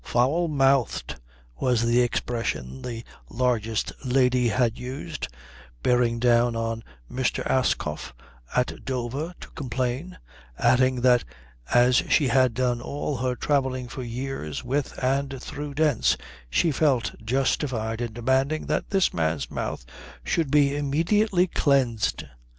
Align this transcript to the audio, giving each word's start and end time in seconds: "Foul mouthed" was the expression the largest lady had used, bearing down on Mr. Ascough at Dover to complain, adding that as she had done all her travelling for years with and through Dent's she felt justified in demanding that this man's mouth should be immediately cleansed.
"Foul 0.03 0.47
mouthed" 0.47 1.17
was 1.59 1.85
the 1.85 2.01
expression 2.01 2.81
the 2.81 3.03
largest 3.29 3.91
lady 4.03 4.47
had 4.47 4.79
used, 4.79 5.27
bearing 5.83 6.17
down 6.17 6.55
on 6.55 6.83
Mr. 7.07 7.45
Ascough 7.45 8.11
at 8.55 8.83
Dover 8.83 9.35
to 9.39 9.47
complain, 9.51 10.17
adding 10.57 11.01
that 11.01 11.23
as 11.71 11.97
she 11.97 12.29
had 12.29 12.55
done 12.55 12.81
all 12.81 13.17
her 13.17 13.35
travelling 13.35 13.87
for 13.87 14.01
years 14.01 14.63
with 14.63 14.97
and 15.03 15.39
through 15.39 15.75
Dent's 15.75 16.17
she 16.49 16.71
felt 16.71 17.13
justified 17.23 18.01
in 18.01 18.11
demanding 18.13 18.65
that 18.65 18.89
this 18.89 19.13
man's 19.13 19.51
mouth 19.51 19.85
should 20.23 20.49
be 20.49 20.75
immediately 20.75 21.45
cleansed. 21.45 22.23